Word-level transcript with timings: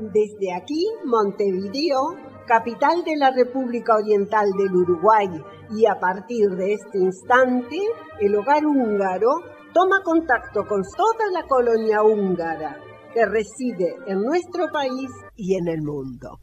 Desde 0.00 0.54
aquí, 0.54 0.86
Montevideo, 1.04 2.16
capital 2.46 3.02
de 3.04 3.16
la 3.16 3.30
República 3.30 3.96
Oriental 3.96 4.50
del 4.56 4.74
Uruguay, 4.74 5.28
y 5.70 5.86
a 5.86 5.98
partir 5.98 6.50
de 6.50 6.74
este 6.74 6.98
instante, 6.98 7.78
el 8.20 8.36
hogar 8.36 8.64
húngaro 8.64 9.30
toma 9.72 10.02
contacto 10.04 10.64
con 10.66 10.82
toda 10.82 11.30
la 11.32 11.46
colonia 11.46 12.02
húngara 12.02 12.78
que 13.14 13.24
reside 13.26 13.96
en 14.06 14.22
nuestro 14.22 14.66
país 14.72 15.10
y 15.36 15.56
en 15.56 15.68
el 15.68 15.82
mundo. 15.82 16.38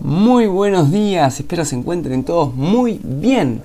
Muy 0.00 0.46
buenos 0.46 0.90
días, 0.90 1.38
espero 1.38 1.64
se 1.66 1.76
encuentren 1.76 2.24
todos 2.24 2.54
muy 2.54 3.00
bien. 3.02 3.62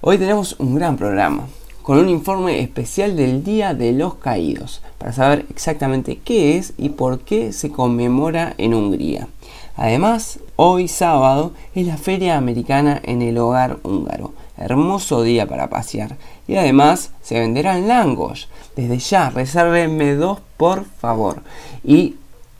Hoy 0.00 0.16
tenemos 0.16 0.56
un 0.58 0.74
gran 0.74 0.96
programa, 0.96 1.48
con 1.82 1.98
un 1.98 2.08
informe 2.08 2.60
especial 2.60 3.14
del 3.16 3.44
Día 3.44 3.74
de 3.74 3.92
los 3.92 4.14
Caídos, 4.14 4.80
para 4.96 5.12
saber 5.12 5.44
exactamente 5.50 6.18
qué 6.24 6.56
es 6.56 6.72
y 6.78 6.90
por 6.90 7.20
qué 7.20 7.52
se 7.52 7.70
conmemora 7.70 8.54
en 8.56 8.72
Hungría. 8.72 9.28
Además, 9.76 10.38
hoy 10.56 10.88
sábado 10.88 11.52
es 11.74 11.86
la 11.86 11.98
Feria 11.98 12.38
Americana 12.38 13.00
en 13.04 13.20
el 13.20 13.36
Hogar 13.36 13.78
Húngaro. 13.82 14.32
Hermoso 14.56 15.22
día 15.22 15.46
para 15.46 15.70
pasear. 15.70 16.16
Y 16.46 16.56
además 16.56 17.10
se 17.22 17.38
venderán 17.38 17.88
langos. 17.88 18.48
Desde 18.76 18.98
ya, 18.98 19.30
resérvenme 19.30 20.14
dos 20.14 20.40
por 20.56 20.84
favor. 20.84 21.42
Y 21.84 22.16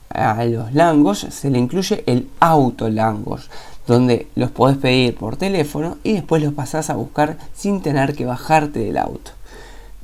a 0.08 0.44
los 0.44 0.74
langos 0.74 1.20
se 1.30 1.50
le 1.50 1.58
incluye 1.58 2.02
el 2.06 2.28
auto 2.40 2.88
langos, 2.90 3.50
donde 3.86 4.26
los 4.34 4.50
podés 4.50 4.76
pedir 4.76 5.14
por 5.16 5.36
teléfono 5.36 5.98
y 6.02 6.12
después 6.12 6.42
los 6.42 6.52
pasás 6.52 6.90
a 6.90 6.96
buscar 6.96 7.38
sin 7.54 7.80
tener 7.80 8.14
que 8.14 8.26
bajarte 8.26 8.80
del 8.80 8.98
auto. 8.98 9.32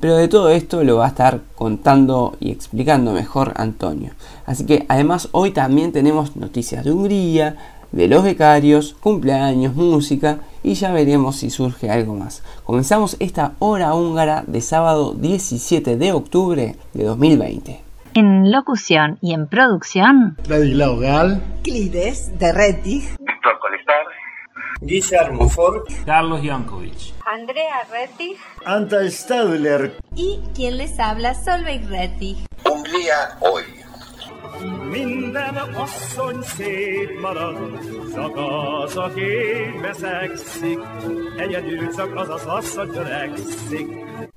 Pero 0.01 0.17
de 0.17 0.29
todo 0.29 0.51
esto 0.51 0.85
lo 0.85 0.97
va 0.97 1.07
a 1.07 1.09
estar 1.09 1.41
contando 1.57 2.37
y 2.39 2.53
explicando 2.53 3.13
mejor 3.13 3.53
Antonio. 3.57 4.13
Así 4.47 4.65
que 4.65 4.87
además 4.89 5.29
hoy 5.33 5.51
también 5.51 5.93
tenemos 5.93 6.37
noticias 6.37 6.85
de 6.85 6.93
Hungría, 6.93 7.57
de 7.91 8.07
los 8.07 8.23
becarios, 8.23 8.95
cumpleaños, 9.01 9.75
música 9.75 10.39
y 10.63 10.75
ya 10.75 10.93
veremos 10.93 11.37
si 11.37 11.51
surge 11.51 11.91
algo 11.91 12.15
más. 12.15 12.43
Comenzamos 12.65 13.17
esta 13.21 13.53
hora 13.59 13.95
húngara 13.95 14.45
de 14.47 14.61
sábado 14.61 15.15
17 15.15 15.97
de 15.97 16.13
octubre 16.13 16.77
de 16.95 17.05
2020. 17.05 17.81
En 18.15 18.51
locución 18.51 19.19
y 19.21 19.35
en 19.35 19.47
producción. 19.47 20.37
Ladislao 20.49 20.99
Gal. 20.99 21.43
Clides 21.63 22.37
de 22.39 22.53
Rettig. 22.53 23.03
Víctor 23.21 23.59
Colestar. 23.61 24.07
Guillermo 24.81 25.49
Ford. 25.49 25.83
Carlos 26.05 26.41
Jankovic. 26.43 27.15
Andrea 27.27 27.87
Rettig. 27.93 28.37
Anta 28.65 29.09
Stadler. 29.11 29.97
Y 30.15 30.41
quien 30.55 30.79
les 30.79 30.99
habla, 30.99 31.35
Solveig 31.35 31.87
Rettig. 31.89 32.39
Hungría 32.65 33.39
hoy. 33.41 33.78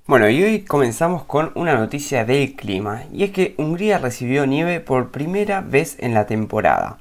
Bueno, 0.08 0.30
y 0.30 0.44
hoy 0.44 0.62
comenzamos 0.62 1.24
con 1.24 1.52
una 1.56 1.76
noticia 1.76 2.26
del 2.26 2.56
clima, 2.56 3.04
y 3.14 3.24
es 3.24 3.32
que 3.32 3.56
Hungría 3.58 3.98
recibió 3.98 4.46
nieve 4.46 4.80
por 4.80 5.12
primera 5.12 5.62
vez 5.62 5.96
en 6.00 6.14
la 6.14 6.26
temporada. 6.26 6.98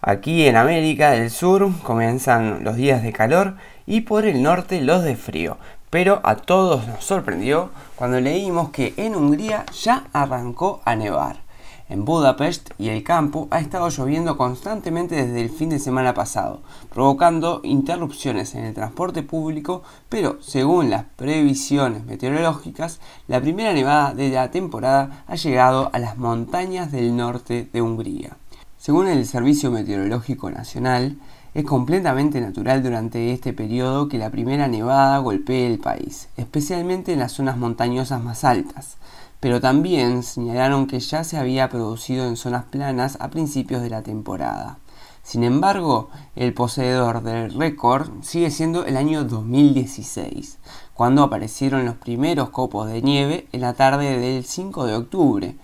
Aquí 0.00 0.46
en 0.46 0.56
América 0.56 1.12
del 1.12 1.30
Sur 1.30 1.70
comienzan 1.82 2.62
los 2.62 2.76
días 2.76 3.02
de 3.02 3.12
calor 3.12 3.54
y 3.86 4.02
por 4.02 4.26
el 4.26 4.42
norte 4.42 4.80
los 4.82 5.02
de 5.02 5.16
frío, 5.16 5.56
pero 5.90 6.20
a 6.24 6.36
todos 6.36 6.86
nos 6.86 7.04
sorprendió 7.04 7.70
cuando 7.96 8.20
leímos 8.20 8.70
que 8.70 8.92
en 8.96 9.14
Hungría 9.14 9.64
ya 9.72 10.04
arrancó 10.12 10.82
a 10.84 10.94
nevar. 10.94 11.43
En 11.86 12.06
Budapest 12.06 12.70
y 12.78 12.88
el 12.88 13.02
campo 13.02 13.46
ha 13.50 13.60
estado 13.60 13.90
lloviendo 13.90 14.38
constantemente 14.38 15.16
desde 15.16 15.42
el 15.42 15.50
fin 15.50 15.68
de 15.68 15.78
semana 15.78 16.14
pasado, 16.14 16.62
provocando 16.90 17.60
interrupciones 17.62 18.54
en 18.54 18.64
el 18.64 18.72
transporte 18.72 19.22
público, 19.22 19.82
pero 20.08 20.38
según 20.40 20.88
las 20.88 21.04
previsiones 21.16 22.06
meteorológicas, 22.06 23.00
la 23.28 23.38
primera 23.42 23.74
nevada 23.74 24.14
de 24.14 24.30
la 24.30 24.50
temporada 24.50 25.24
ha 25.26 25.34
llegado 25.34 25.90
a 25.92 25.98
las 25.98 26.16
montañas 26.16 26.90
del 26.90 27.14
norte 27.14 27.68
de 27.70 27.82
Hungría. 27.82 28.38
Según 28.78 29.06
el 29.06 29.26
Servicio 29.26 29.70
Meteorológico 29.70 30.50
Nacional, 30.50 31.18
es 31.52 31.64
completamente 31.64 32.40
natural 32.40 32.82
durante 32.82 33.32
este 33.32 33.52
periodo 33.52 34.08
que 34.08 34.18
la 34.18 34.30
primera 34.30 34.68
nevada 34.68 35.18
golpee 35.18 35.66
el 35.66 35.78
país, 35.78 36.28
especialmente 36.38 37.12
en 37.12 37.18
las 37.18 37.32
zonas 37.32 37.58
montañosas 37.58 38.24
más 38.24 38.42
altas 38.42 38.96
pero 39.44 39.60
también 39.60 40.22
señalaron 40.22 40.86
que 40.86 41.00
ya 41.00 41.22
se 41.22 41.36
había 41.36 41.68
producido 41.68 42.26
en 42.26 42.38
zonas 42.38 42.64
planas 42.64 43.18
a 43.20 43.28
principios 43.28 43.82
de 43.82 43.90
la 43.90 44.00
temporada. 44.00 44.78
Sin 45.22 45.44
embargo, 45.44 46.08
el 46.34 46.54
poseedor 46.54 47.22
del 47.22 47.52
récord 47.52 48.08
sigue 48.22 48.50
siendo 48.50 48.86
el 48.86 48.96
año 48.96 49.24
2016, 49.24 50.56
cuando 50.94 51.22
aparecieron 51.22 51.84
los 51.84 51.96
primeros 51.96 52.48
copos 52.48 52.88
de 52.88 53.02
nieve 53.02 53.46
en 53.52 53.60
la 53.60 53.74
tarde 53.74 54.18
del 54.18 54.46
5 54.46 54.86
de 54.86 54.94
octubre, 54.94 55.56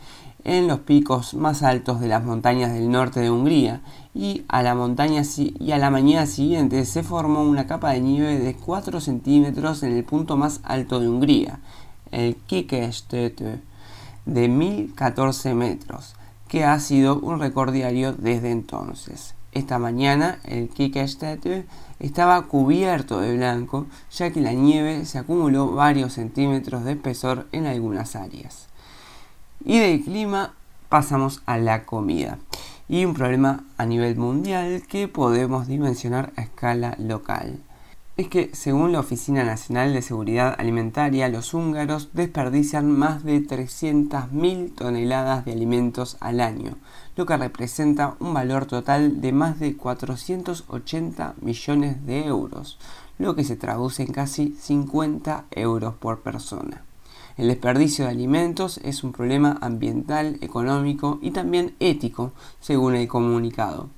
en 0.44 0.68
los 0.68 0.80
picos 0.80 1.32
más 1.32 1.62
altos 1.62 2.00
de 2.00 2.08
las 2.08 2.22
montañas 2.22 2.74
del 2.74 2.90
norte 2.90 3.20
de 3.20 3.30
Hungría, 3.30 3.80
y 4.14 4.42
a 4.48 4.62
la, 4.62 4.74
mañana 4.74 6.26
siguiente 6.26 6.84
se 6.84 7.02
formó 7.02 7.44
una 7.44 7.66
capa 7.66 7.92
de 7.92 8.02
nieve 8.02 8.40
de 8.40 8.56
4 8.56 9.00
centímetros 9.00 9.82
en 9.82 9.96
el 9.96 10.04
punto 10.04 10.36
más 10.36 10.60
alto 10.64 11.00
de 11.00 11.08
Hungría, 11.08 11.60
el 12.10 12.36
Kikestető 12.46 13.69
de 14.26 14.48
1014 14.48 15.54
metros, 15.54 16.14
que 16.48 16.64
ha 16.64 16.78
sido 16.80 17.18
un 17.20 17.40
récord 17.40 17.72
desde 17.72 18.50
entonces. 18.50 19.34
Esta 19.52 19.78
mañana 19.78 20.38
el 20.44 20.68
Kikestető 20.68 21.66
estaba 21.98 22.42
cubierto 22.42 23.20
de 23.20 23.36
blanco, 23.36 23.86
ya 24.12 24.30
que 24.30 24.40
la 24.40 24.52
nieve 24.52 25.04
se 25.04 25.18
acumuló 25.18 25.72
varios 25.72 26.14
centímetros 26.14 26.84
de 26.84 26.92
espesor 26.92 27.48
en 27.50 27.66
algunas 27.66 28.14
áreas. 28.14 28.68
Y 29.64 29.78
del 29.78 30.02
clima 30.04 30.54
pasamos 30.88 31.42
a 31.46 31.58
la 31.58 31.84
comida 31.84 32.38
y 32.88 33.04
un 33.04 33.14
problema 33.14 33.64
a 33.76 33.86
nivel 33.86 34.16
mundial 34.16 34.82
que 34.88 35.08
podemos 35.08 35.66
dimensionar 35.66 36.32
a 36.36 36.42
escala 36.42 36.96
local 36.98 37.58
es 38.20 38.28
que, 38.28 38.50
según 38.52 38.92
la 38.92 39.00
Oficina 39.00 39.44
Nacional 39.44 39.94
de 39.94 40.02
Seguridad 40.02 40.54
Alimentaria, 40.58 41.28
los 41.28 41.54
húngaros 41.54 42.10
desperdician 42.12 42.90
más 42.90 43.24
de 43.24 43.40
300.000 43.40 44.74
toneladas 44.74 45.46
de 45.46 45.52
alimentos 45.52 46.18
al 46.20 46.40
año, 46.40 46.76
lo 47.16 47.24
que 47.24 47.38
representa 47.38 48.16
un 48.20 48.34
valor 48.34 48.66
total 48.66 49.22
de 49.22 49.32
más 49.32 49.58
de 49.58 49.74
480 49.74 51.34
millones 51.40 52.04
de 52.04 52.26
euros, 52.26 52.78
lo 53.18 53.34
que 53.34 53.44
se 53.44 53.56
traduce 53.56 54.02
en 54.02 54.12
casi 54.12 54.54
50 54.60 55.46
euros 55.52 55.94
por 55.94 56.20
persona. 56.20 56.84
El 57.38 57.48
desperdicio 57.48 58.04
de 58.04 58.10
alimentos 58.10 58.80
es 58.84 59.02
un 59.02 59.12
problema 59.12 59.56
ambiental, 59.62 60.36
económico 60.42 61.18
y 61.22 61.30
también 61.30 61.74
ético, 61.80 62.32
según 62.60 62.96
el 62.96 63.08
comunicado. 63.08 63.88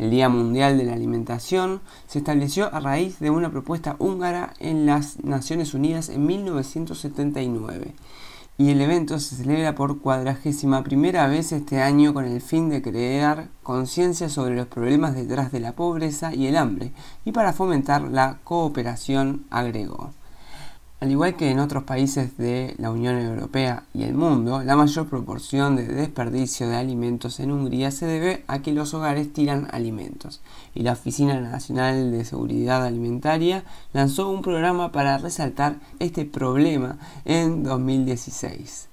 El 0.00 0.08
Día 0.08 0.30
Mundial 0.30 0.78
de 0.78 0.84
la 0.84 0.94
Alimentación 0.94 1.82
se 2.06 2.20
estableció 2.20 2.74
a 2.74 2.80
raíz 2.80 3.18
de 3.18 3.28
una 3.28 3.50
propuesta 3.50 3.96
húngara 3.98 4.54
en 4.58 4.86
las 4.86 5.22
Naciones 5.22 5.74
Unidas 5.74 6.08
en 6.08 6.24
1979 6.24 7.92
y 8.56 8.70
el 8.70 8.80
evento 8.80 9.18
se 9.18 9.36
celebra 9.36 9.74
por 9.74 10.00
cuadragésima 10.00 10.82
primera 10.84 11.28
vez 11.28 11.52
este 11.52 11.82
año 11.82 12.14
con 12.14 12.24
el 12.24 12.40
fin 12.40 12.70
de 12.70 12.80
crear 12.80 13.48
conciencia 13.62 14.30
sobre 14.30 14.56
los 14.56 14.68
problemas 14.68 15.14
detrás 15.14 15.52
de 15.52 15.60
la 15.60 15.72
pobreza 15.72 16.34
y 16.34 16.46
el 16.46 16.56
hambre 16.56 16.92
y 17.26 17.32
para 17.32 17.52
fomentar 17.52 18.00
la 18.00 18.38
cooperación, 18.42 19.44
agregó. 19.50 20.14
Al 21.00 21.10
igual 21.10 21.34
que 21.34 21.50
en 21.50 21.60
otros 21.60 21.84
países 21.84 22.36
de 22.36 22.74
la 22.76 22.90
Unión 22.90 23.18
Europea 23.18 23.84
y 23.94 24.02
el 24.02 24.12
mundo, 24.12 24.62
la 24.62 24.76
mayor 24.76 25.08
proporción 25.08 25.74
de 25.74 25.86
desperdicio 25.86 26.68
de 26.68 26.76
alimentos 26.76 27.40
en 27.40 27.52
Hungría 27.52 27.90
se 27.90 28.04
debe 28.04 28.44
a 28.48 28.58
que 28.58 28.74
los 28.74 28.92
hogares 28.92 29.32
tiran 29.32 29.66
alimentos, 29.72 30.42
y 30.74 30.82
la 30.82 30.92
Oficina 30.92 31.40
Nacional 31.40 32.12
de 32.12 32.22
Seguridad 32.26 32.84
Alimentaria 32.84 33.64
lanzó 33.94 34.28
un 34.28 34.42
programa 34.42 34.92
para 34.92 35.16
resaltar 35.16 35.76
este 36.00 36.26
problema 36.26 36.98
en 37.24 37.62
2016. 37.62 38.88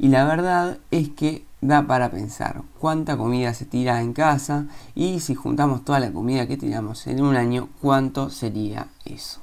Y 0.00 0.08
la 0.08 0.24
verdad 0.24 0.78
es 0.90 1.10
que 1.10 1.44
da 1.60 1.86
para 1.86 2.10
pensar 2.10 2.62
cuánta 2.80 3.16
comida 3.16 3.54
se 3.54 3.66
tira 3.66 4.00
en 4.00 4.14
casa 4.14 4.66
y 4.96 5.20
si 5.20 5.36
juntamos 5.36 5.84
toda 5.84 6.00
la 6.00 6.10
comida 6.10 6.48
que 6.48 6.56
tiramos 6.56 7.06
en 7.06 7.22
un 7.22 7.36
año, 7.36 7.68
cuánto 7.80 8.30
sería 8.30 8.88
eso. 9.04 9.40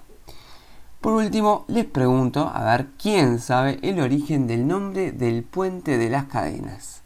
Por 1.02 1.14
último, 1.14 1.66
les 1.68 1.86
pregunto 1.86 2.50
a 2.52 2.64
ver 2.64 2.88
quién 2.98 3.40
sabe 3.40 3.78
el 3.84 4.00
origen 4.00 4.48
del 4.48 4.68
nombre 4.68 5.12
del 5.12 5.44
puente 5.44 5.96
de 5.98 6.10
las 6.10 6.26
cadenas. 6.26 7.04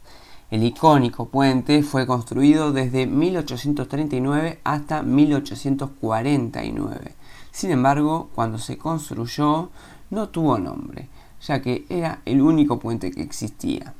El 0.50 0.64
icónico 0.64 1.28
puente 1.28 1.82
fue 1.82 2.06
construido 2.06 2.72
desde 2.72 3.06
1839 3.06 4.60
hasta 4.64 5.02
1849. 5.02 7.14
Sin 7.50 7.70
embargo, 7.70 8.30
cuando 8.34 8.56
se 8.56 8.78
construyó 8.78 9.68
no 10.08 10.28
tuvo 10.30 10.58
nombre, 10.58 11.08
ya 11.46 11.60
que 11.60 11.84
era 11.90 12.20
el 12.24 12.40
único 12.40 12.78
puente 12.78 13.10
que 13.10 13.22
existía. 13.22 13.92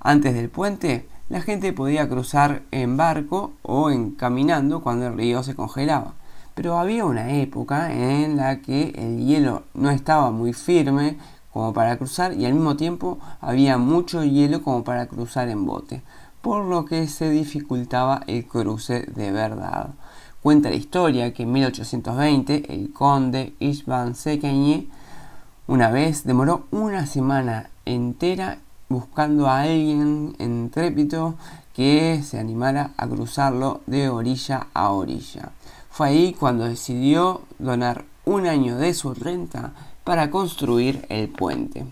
Antes 0.00 0.34
del 0.34 0.48
puente, 0.48 1.08
la 1.28 1.40
gente 1.40 1.72
podía 1.72 2.08
cruzar 2.08 2.62
en 2.72 2.96
barco 2.96 3.52
o 3.62 3.90
en 3.90 4.10
caminando 4.10 4.82
cuando 4.82 5.06
el 5.06 5.16
río 5.16 5.44
se 5.44 5.54
congelaba. 5.54 6.14
Pero 6.56 6.78
había 6.78 7.04
una 7.04 7.32
época 7.32 7.92
en 7.92 8.38
la 8.38 8.62
que 8.62 8.94
el 8.96 9.26
hielo 9.26 9.64
no 9.74 9.90
estaba 9.90 10.30
muy 10.30 10.54
firme 10.54 11.18
como 11.52 11.74
para 11.74 11.98
cruzar 11.98 12.32
y 12.32 12.46
al 12.46 12.54
mismo 12.54 12.76
tiempo 12.76 13.18
había 13.42 13.76
mucho 13.76 14.24
hielo 14.24 14.62
como 14.62 14.82
para 14.82 15.04
cruzar 15.04 15.50
en 15.50 15.66
bote, 15.66 16.02
por 16.40 16.64
lo 16.64 16.86
que 16.86 17.08
se 17.08 17.28
dificultaba 17.28 18.22
el 18.26 18.46
cruce 18.46 19.02
de 19.02 19.32
verdad. 19.32 19.90
Cuenta 20.42 20.70
la 20.70 20.76
historia 20.76 21.34
que 21.34 21.42
en 21.42 21.52
1820 21.52 22.72
el 22.72 22.90
conde 22.90 23.52
Isvan 23.58 24.14
Sekenyi 24.14 24.88
una 25.66 25.90
vez 25.90 26.24
demoró 26.24 26.68
una 26.70 27.04
semana 27.04 27.68
entera 27.84 28.60
buscando 28.88 29.46
a 29.46 29.60
alguien 29.60 30.34
entrépito 30.38 31.34
que 31.74 32.22
se 32.22 32.38
animara 32.38 32.92
a 32.96 33.06
cruzarlo 33.06 33.82
de 33.86 34.08
orilla 34.08 34.68
a 34.72 34.92
orilla. 34.92 35.50
Fue 35.96 36.08
ahí 36.08 36.36
cuando 36.38 36.66
decidió 36.66 37.40
donar 37.58 38.04
un 38.26 38.46
año 38.46 38.76
de 38.76 38.92
su 38.92 39.14
renta 39.14 39.72
para 40.04 40.30
construir 40.30 41.06
el 41.08 41.30
puente. 41.30 41.86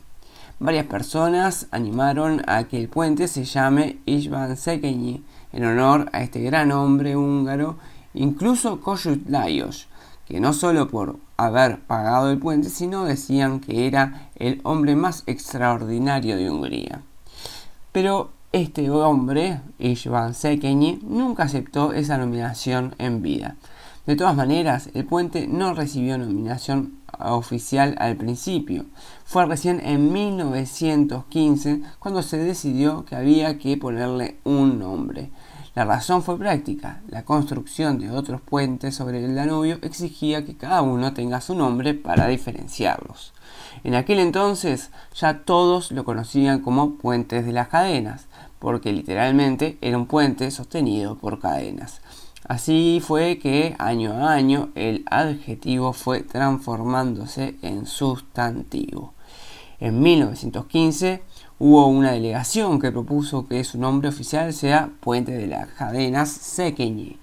Varias 0.58 0.84
personas 0.84 1.68
animaron 1.70 2.42
a 2.46 2.64
que 2.64 2.78
el 2.78 2.90
puente 2.90 3.28
se 3.28 3.44
llame 3.44 3.96
Isvan 4.04 4.58
Sekenyi 4.58 5.24
en 5.54 5.64
honor 5.64 6.10
a 6.12 6.22
este 6.22 6.42
gran 6.42 6.70
hombre 6.70 7.16
húngaro, 7.16 7.78
incluso 8.12 8.78
Kossuth 8.82 9.26
Lajos, 9.26 9.88
que 10.28 10.38
no 10.38 10.52
solo 10.52 10.86
por 10.88 11.16
haber 11.38 11.80
pagado 11.80 12.30
el 12.30 12.38
puente, 12.38 12.68
sino 12.68 13.06
decían 13.06 13.58
que 13.58 13.86
era 13.86 14.28
el 14.36 14.60
hombre 14.64 14.96
más 14.96 15.22
extraordinario 15.26 16.36
de 16.36 16.50
Hungría. 16.50 17.00
Pero 17.90 18.32
este 18.52 18.90
hombre, 18.90 19.62
István 19.78 20.34
Sekenyi, 20.34 21.00
nunca 21.02 21.44
aceptó 21.44 21.94
esa 21.94 22.18
nominación 22.18 22.94
en 22.98 23.22
vida. 23.22 23.56
De 24.06 24.16
todas 24.16 24.36
maneras, 24.36 24.90
el 24.92 25.06
puente 25.06 25.46
no 25.48 25.72
recibió 25.72 26.18
nominación 26.18 26.98
oficial 27.18 27.94
al 27.98 28.16
principio. 28.16 28.84
Fue 29.24 29.46
recién 29.46 29.80
en 29.80 30.12
1915 30.12 31.80
cuando 31.98 32.20
se 32.20 32.36
decidió 32.36 33.06
que 33.06 33.16
había 33.16 33.58
que 33.58 33.78
ponerle 33.78 34.36
un 34.44 34.78
nombre. 34.78 35.30
La 35.74 35.86
razón 35.86 36.22
fue 36.22 36.38
práctica. 36.38 37.00
La 37.08 37.24
construcción 37.24 37.98
de 37.98 38.10
otros 38.10 38.40
puentes 38.42 38.94
sobre 38.94 39.24
el 39.24 39.34
Danubio 39.34 39.78
exigía 39.80 40.44
que 40.44 40.56
cada 40.56 40.82
uno 40.82 41.14
tenga 41.14 41.40
su 41.40 41.54
nombre 41.54 41.94
para 41.94 42.28
diferenciarlos. 42.28 43.32
En 43.82 43.94
aquel 43.94 44.18
entonces 44.18 44.90
ya 45.14 45.40
todos 45.40 45.90
lo 45.90 46.04
conocían 46.04 46.60
como 46.60 46.96
puentes 46.96 47.44
de 47.44 47.52
las 47.52 47.68
cadenas, 47.68 48.26
porque 48.58 48.92
literalmente 48.92 49.76
era 49.80 49.98
un 49.98 50.06
puente 50.06 50.50
sostenido 50.50 51.16
por 51.16 51.40
cadenas. 51.40 52.02
Así 52.46 53.00
fue 53.02 53.38
que 53.38 53.74
año 53.78 54.12
a 54.12 54.34
año 54.34 54.68
el 54.74 55.04
adjetivo 55.10 55.94
fue 55.94 56.22
transformándose 56.22 57.56
en 57.62 57.86
sustantivo. 57.86 59.14
En 59.80 60.00
1915 60.02 61.22
hubo 61.58 61.86
una 61.86 62.12
delegación 62.12 62.80
que 62.80 62.92
propuso 62.92 63.48
que 63.48 63.64
su 63.64 63.78
nombre 63.78 64.10
oficial 64.10 64.52
sea 64.52 64.90
Puente 65.00 65.32
de 65.32 65.46
las 65.46 65.68
Cadenas 65.68 66.28
Sequeñi, 66.28 67.18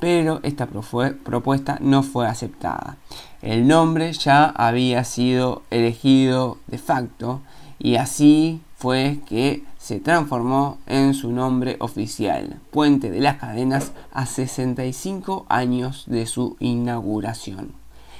pero 0.00 0.40
esta 0.42 0.66
propuesta 0.66 1.78
no 1.82 2.02
fue 2.02 2.26
aceptada. 2.26 2.96
El 3.42 3.68
nombre 3.68 4.12
ya 4.14 4.46
había 4.46 5.04
sido 5.04 5.64
elegido 5.70 6.56
de 6.66 6.78
facto 6.78 7.42
y 7.78 7.96
así 7.96 8.62
fue 8.76 9.20
que 9.26 9.64
se 9.86 10.00
transformó 10.00 10.78
en 10.88 11.14
su 11.14 11.30
nombre 11.30 11.76
oficial, 11.78 12.58
Puente 12.72 13.08
de 13.08 13.20
las 13.20 13.36
Cadenas, 13.36 13.92
a 14.12 14.26
65 14.26 15.46
años 15.48 16.06
de 16.08 16.26
su 16.26 16.56
inauguración. 16.58 17.70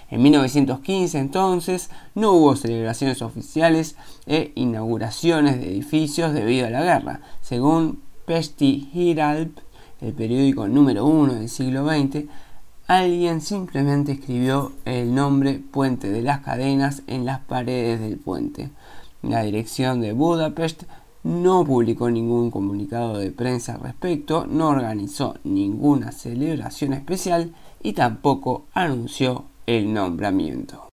En 0.08 0.22
1915 0.22 1.18
entonces 1.18 1.90
no 2.14 2.34
hubo 2.34 2.54
celebraciones 2.54 3.20
oficiales 3.20 3.96
e 4.26 4.52
inauguraciones 4.54 5.58
de 5.58 5.72
edificios 5.72 6.32
debido 6.32 6.68
a 6.68 6.70
la 6.70 6.84
guerra. 6.84 7.20
Según 7.40 8.00
Pesti 8.26 8.88
Hiralp, 8.94 9.58
el 10.00 10.12
periódico 10.12 10.68
número 10.68 11.04
uno 11.04 11.34
del 11.34 11.48
siglo 11.48 11.84
XX, 11.84 12.26
alguien 12.86 13.40
simplemente 13.40 14.12
escribió 14.12 14.70
el 14.84 15.12
nombre 15.12 15.60
Puente 15.72 16.10
de 16.10 16.22
las 16.22 16.42
Cadenas 16.42 17.02
en 17.08 17.24
las 17.24 17.40
paredes 17.40 17.98
del 17.98 18.18
puente. 18.18 18.70
La 19.22 19.42
dirección 19.42 20.00
de 20.00 20.12
Budapest 20.12 20.84
no 21.26 21.64
publicó 21.64 22.08
ningún 22.08 22.52
comunicado 22.52 23.18
de 23.18 23.32
prensa 23.32 23.74
al 23.74 23.80
respecto, 23.80 24.46
no 24.46 24.68
organizó 24.68 25.34
ninguna 25.42 26.12
celebración 26.12 26.92
especial 26.92 27.52
y 27.82 27.94
tampoco 27.94 28.66
anunció 28.72 29.46
el 29.66 29.92
nombramiento. 29.92 30.88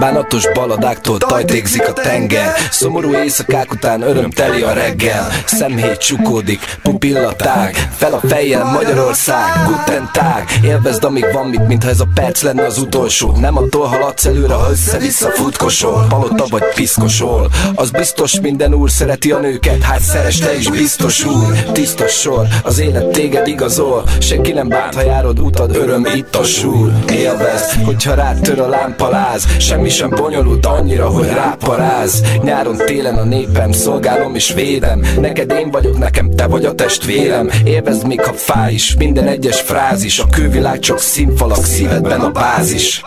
Bánatos 0.00 0.52
baladáktól 0.52 1.18
tajtékzik 1.18 1.88
a 1.88 1.92
tenger. 1.92 2.54
Szomorú 2.70 3.14
éjszakák 3.14 3.72
után 3.72 4.02
örömteli 4.02 4.62
a 4.62 4.72
reggel. 4.72 5.28
Szemhéj 5.46 5.96
csukódik, 5.96 6.60
pupillatág 6.82 7.88
Fel 7.96 8.12
a 8.12 8.20
fejjel 8.28 8.64
Magyarország, 8.64 9.44
guten 9.66 10.10
tag. 10.12 10.44
Élvezd 10.64 11.04
amíg 11.04 11.24
van 11.32 11.46
mit, 11.46 11.66
mintha 11.66 11.88
ez 11.88 12.00
a 12.00 12.06
perc 12.14 12.42
lenne 12.42 12.64
az 12.64 12.78
utolsó. 12.78 13.36
Nem 13.36 13.56
attól 13.56 13.86
haladsz 13.86 14.24
előre, 14.24 14.54
ha 14.54 14.70
össze-vissza 14.70 15.30
futkosol. 15.30 16.06
Palota 16.08 16.44
vagy 16.50 16.64
piszkosol. 16.74 17.50
Az 17.74 17.90
biztos 17.90 18.40
minden 18.40 18.74
úr 18.74 18.90
szereti 18.90 19.30
a 19.30 19.38
nőket. 19.38 19.82
Hát 19.82 20.00
szeres 20.00 20.38
te 20.38 20.56
is 20.56 20.70
biztos 20.70 21.24
úr. 21.24 21.52
Tisztos 21.72 22.12
sor, 22.12 22.46
az 22.62 22.78
élet 22.78 23.06
téged 23.06 23.46
igazol. 23.46 24.04
Senki 24.20 24.52
nem 24.52 24.68
bánt, 24.68 24.94
ha 24.94 25.02
járod 25.02 25.40
utad, 25.40 25.76
öröm 25.76 26.04
itt 26.14 26.36
a 26.36 26.44
súr. 26.44 26.92
Élvezd, 27.12 27.84
hogyha 27.84 28.14
rád 28.14 28.40
tör 28.40 28.60
a 28.60 28.68
lámpaláz 28.68 29.46
Semmi 29.58 29.89
sem 29.90 30.10
bonyolult 30.10 30.66
annyira, 30.66 31.08
hogy 31.08 31.26
ráparáz 31.26 32.22
Nyáron, 32.42 32.76
télen 32.76 33.14
a 33.14 33.24
népem, 33.24 33.72
szolgálom 33.72 34.34
és 34.34 34.52
védem. 34.52 35.04
Neked 35.20 35.52
én 35.52 35.70
vagyok, 35.70 35.98
nekem 35.98 36.30
te 36.30 36.46
vagy 36.46 36.64
a 36.64 36.74
testvérem. 36.74 37.50
Élvezd 37.64 38.06
még 38.06 38.20
ha 38.20 38.32
fáj 38.32 38.72
is, 38.72 38.94
minden 38.96 39.26
egyes 39.26 39.60
frázis. 39.60 40.18
A 40.18 40.26
külvilág 40.30 40.78
csak 40.78 40.98
színfalak, 40.98 41.64
szívedben 41.64 42.20
a 42.20 42.30
bázis. 42.30 43.02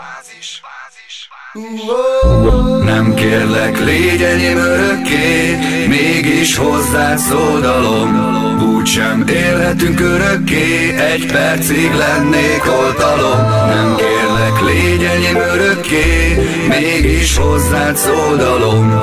Nem 2.83 3.13
kérlek, 3.13 3.79
légy 3.79 4.21
enyém 4.21 4.57
örökké, 4.57 5.57
mégis 5.93 6.57
hozzád 6.57 7.17
szódalom. 7.17 8.41
Úgysem 8.75 9.23
élhetünk 9.27 9.99
örökké, 9.99 10.95
egy 11.13 11.25
percig 11.31 11.91
lennék 11.93 12.63
oltalom. 12.83 13.49
Nem 13.67 13.95
kérlek, 13.95 14.61
légy 14.65 15.03
enyém 15.03 15.35
örökké, 15.35 16.37
mégis 16.67 17.37
hozzád 17.37 17.95
szódalom. 17.95 19.01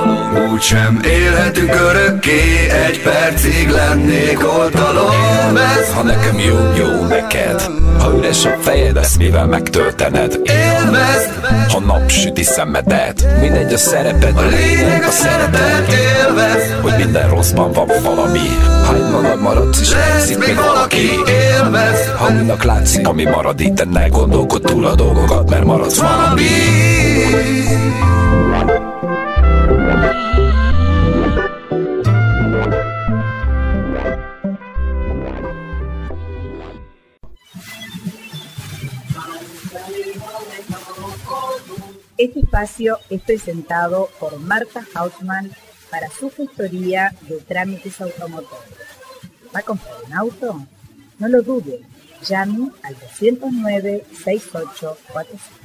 Úgysem 0.52 1.00
élhetünk 1.04 1.74
örökké, 1.74 2.68
egy 2.86 3.00
percig 3.02 3.68
lennék 3.68 4.58
oltalom. 4.58 5.10
Élvezd, 5.46 5.92
Ha 5.92 6.02
nekem 6.02 6.38
jó, 6.38 6.56
jó 6.76 7.06
neked 7.08 7.62
Ha 7.98 8.12
üres 8.16 8.44
a 8.44 8.56
fejed, 8.60 8.96
ezt 8.96 9.18
mivel 9.18 9.46
megtöltened 9.46 10.40
élvezd, 10.44 11.30
Ha 11.68 11.80
napsüti 11.80 12.42
szemedet 12.42 13.40
Mindegy 13.40 13.72
a 13.72 13.78
szereped, 13.78 14.36
a 14.36 14.46
lényeg 14.46 15.02
a 15.02 15.10
szeretet, 15.10 15.92
élvezd, 15.92 16.79
Hogy 16.82 16.94
minden 16.96 17.28
rosszban 17.28 17.72
van 17.72 17.88
valami. 18.02 18.48
Hány 18.84 19.38
maradsz 19.40 19.80
és 19.80 20.36
még 20.36 20.54
valaki, 20.54 21.08
annak 22.18 22.62
látszik, 22.62 23.08
ami 23.08 23.24
marad 23.24 23.60
itt 23.60 23.80
maradsz 25.64 25.98
valami. 25.98 26.46
Este 42.16 42.40
espacio 42.40 42.98
es 43.08 43.22
presentado 43.22 44.08
por 44.18 44.38
Marta 44.38 44.80
Hausmann 44.94 45.50
para 45.90 46.10
su 46.10 46.30
gestoría 46.30 47.14
de 47.28 47.36
trámites 47.40 48.00
automotores. 48.00 48.70
¿Va 49.54 49.60
a 49.60 49.62
comprar 49.62 49.94
un 50.06 50.12
auto? 50.12 50.66
No 51.18 51.28
lo 51.28 51.42
dude, 51.42 51.80
llame 52.26 52.70
al 52.82 52.96
209 52.98 54.04
6845. 54.24 55.60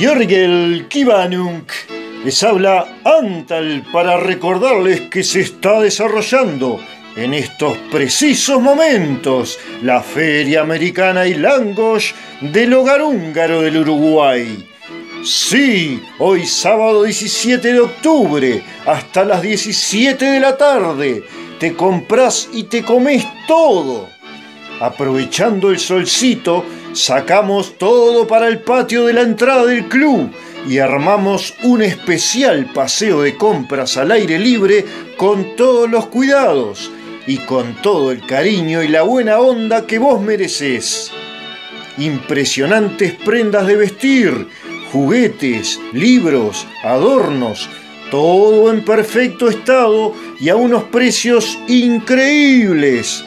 Jorgel 0.00 0.86
Kivanunk 0.88 1.70
les 2.24 2.42
habla 2.42 2.88
Antal 3.04 3.84
para 3.92 4.16
recordarles 4.16 5.02
que 5.02 5.22
se 5.22 5.40
está 5.40 5.80
desarrollando 5.80 6.80
en 7.16 7.32
estos 7.32 7.78
precisos 7.90 8.60
momentos 8.60 9.58
la 9.82 10.02
Feria 10.02 10.60
Americana 10.60 11.26
y 11.26 11.34
Langos 11.34 12.14
del 12.40 12.74
Hogar 12.74 13.02
Húngaro 13.02 13.62
del 13.62 13.78
Uruguay. 13.78 14.68
Sí, 15.24 16.00
hoy 16.18 16.46
sábado 16.46 17.04
17 17.04 17.72
de 17.72 17.80
octubre, 17.80 18.62
hasta 18.84 19.24
las 19.24 19.40
17 19.42 20.24
de 20.24 20.40
la 20.40 20.56
tarde, 20.56 21.24
te 21.58 21.74
compras 21.74 22.50
y 22.52 22.64
te 22.64 22.82
comes 22.84 23.26
todo. 23.48 24.08
Aprovechando 24.78 25.70
el 25.70 25.78
solcito, 25.78 26.66
sacamos 26.92 27.78
todo 27.78 28.26
para 28.26 28.46
el 28.46 28.60
patio 28.60 29.06
de 29.06 29.14
la 29.14 29.22
entrada 29.22 29.64
del 29.64 29.88
club 29.88 30.30
y 30.68 30.78
armamos 30.78 31.54
un 31.62 31.80
especial 31.80 32.70
paseo 32.74 33.22
de 33.22 33.36
compras 33.36 33.96
al 33.96 34.10
aire 34.10 34.38
libre 34.38 34.84
con 35.16 35.56
todos 35.56 35.88
los 35.88 36.06
cuidados 36.08 36.90
y 37.26 37.38
con 37.38 37.74
todo 37.82 38.12
el 38.12 38.24
cariño 38.24 38.82
y 38.82 38.88
la 38.88 39.02
buena 39.02 39.40
onda 39.40 39.86
que 39.86 39.98
vos 39.98 40.20
mereces. 40.20 41.10
Impresionantes 41.98 43.14
prendas 43.14 43.66
de 43.66 43.76
vestir, 43.76 44.48
juguetes, 44.92 45.80
libros, 45.92 46.66
adornos, 46.84 47.68
todo 48.10 48.72
en 48.72 48.84
perfecto 48.84 49.48
estado 49.48 50.14
y 50.38 50.48
a 50.48 50.56
unos 50.56 50.84
precios 50.84 51.58
increíbles. 51.66 53.24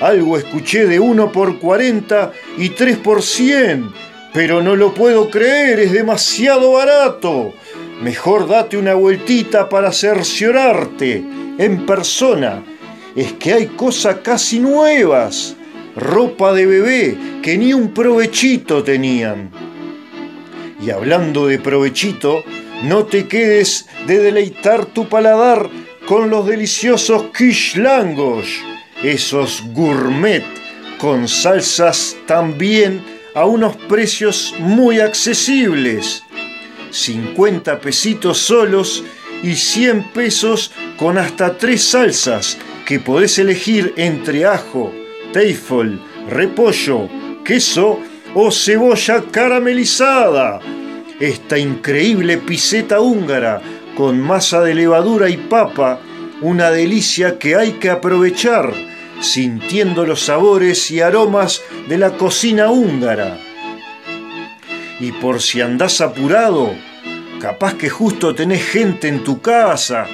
Algo 0.00 0.36
escuché 0.36 0.86
de 0.86 1.00
1 1.00 1.32
por 1.32 1.58
40 1.58 2.32
y 2.58 2.68
3 2.70 2.98
por 2.98 3.22
100, 3.22 3.92
pero 4.32 4.62
no 4.62 4.76
lo 4.76 4.92
puedo 4.92 5.30
creer, 5.30 5.80
es 5.80 5.92
demasiado 5.92 6.72
barato. 6.72 7.54
Mejor 8.02 8.46
date 8.46 8.76
una 8.76 8.92
vueltita 8.92 9.70
para 9.70 9.90
cerciorarte 9.90 11.24
en 11.58 11.86
persona. 11.86 12.62
Es 13.16 13.32
que 13.32 13.54
hay 13.54 13.66
cosas 13.66 14.18
casi 14.22 14.60
nuevas. 14.60 15.56
Ropa 15.96 16.52
de 16.52 16.66
bebé 16.66 17.18
que 17.42 17.56
ni 17.56 17.72
un 17.72 17.94
provechito 17.94 18.84
tenían. 18.84 19.50
Y 20.80 20.90
hablando 20.90 21.46
de 21.46 21.58
provechito, 21.58 22.44
no 22.84 23.06
te 23.06 23.26
quedes 23.26 23.86
de 24.06 24.18
deleitar 24.18 24.84
tu 24.84 25.08
paladar 25.08 25.70
con 26.06 26.28
los 26.28 26.46
deliciosos 26.46 27.30
kishlangos 27.36 28.46
esos 29.02 29.62
gourmet 29.72 30.44
con 30.98 31.28
salsas 31.28 32.16
también 32.26 33.04
a 33.34 33.44
unos 33.44 33.76
precios 33.76 34.54
muy 34.58 35.00
accesibles. 35.00 36.22
50 36.90 37.80
pesitos 37.80 38.38
solos 38.38 39.04
y 39.42 39.54
100 39.54 40.12
pesos 40.12 40.72
con 40.96 41.18
hasta 41.18 41.58
tres 41.58 41.84
salsas 41.84 42.56
que 42.86 43.00
podés 43.00 43.38
elegir 43.38 43.92
entre 43.96 44.46
ajo, 44.46 44.92
teifel, 45.32 46.00
repollo, 46.30 47.08
queso 47.44 47.98
o 48.32 48.50
cebolla 48.52 49.24
caramelizada. 49.30 50.60
Esta 51.18 51.58
increíble 51.58 52.38
piseta 52.38 53.00
húngara 53.00 53.60
con 53.96 54.20
masa 54.20 54.62
de 54.62 54.74
levadura 54.74 55.28
y 55.28 55.36
papa 55.36 56.00
una 56.40 56.70
delicia 56.70 57.38
que 57.38 57.56
hay 57.56 57.72
que 57.72 57.90
aprovechar, 57.90 58.72
sintiendo 59.20 60.06
los 60.06 60.20
sabores 60.20 60.90
y 60.90 61.00
aromas 61.00 61.62
de 61.88 61.98
la 61.98 62.16
cocina 62.16 62.70
húngara. 62.70 63.38
Y 65.00 65.10
por 65.12 65.42
si 65.42 65.60
andás 65.60 66.00
apurado, 66.00 66.70
capaz 67.40 67.74
que 67.74 67.90
justo 67.90 68.34
tenés 68.34 68.64
gente 68.64 69.08
en 69.08 69.24
tu 69.24 69.40
casa, 69.40 70.06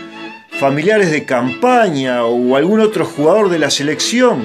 familiares 0.63 1.11
de 1.11 1.25
campaña 1.25 2.25
o 2.25 2.55
algún 2.55 2.79
otro 2.79 3.05
jugador 3.05 3.51
de 3.51 3.59
la 3.59 3.69
selección, 3.69 4.45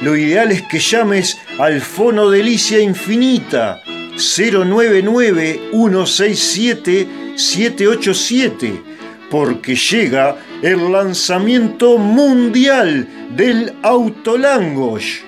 lo 0.00 0.16
ideal 0.16 0.50
es 0.52 0.62
que 0.62 0.78
llames 0.78 1.38
al 1.58 1.82
Fono 1.82 2.30
Delicia 2.30 2.80
Infinita 2.80 3.82
099 4.16 5.60
167 5.70 7.08
787 7.36 8.82
porque 9.30 9.76
llega 9.76 10.38
el 10.62 10.90
lanzamiento 10.90 11.98
mundial 11.98 13.06
del 13.36 13.74
Autolangosh, 13.82 15.18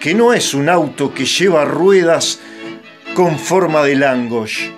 que 0.00 0.14
no 0.14 0.32
es 0.32 0.52
un 0.52 0.68
auto 0.68 1.14
que 1.14 1.26
lleva 1.26 1.64
ruedas 1.64 2.40
con 3.14 3.38
forma 3.38 3.84
de 3.84 3.94
langosh. 3.94 4.68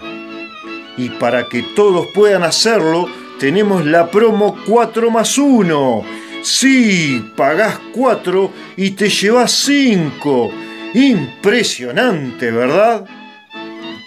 Y 0.98 1.10
para 1.10 1.50
que 1.50 1.62
todos 1.76 2.08
puedan 2.16 2.44
hacerlo, 2.44 3.10
tenemos 3.40 3.86
la 3.86 4.10
promo 4.10 4.58
4 4.66 5.12
más 5.12 5.38
1. 5.38 6.04
Sí, 6.42 7.22
pagás 7.36 7.78
4 7.94 8.52
y 8.78 8.92
te 8.92 9.10
llevas 9.10 9.52
5 9.52 10.54
Impresionante, 10.96 12.52
¿verdad? 12.52 13.04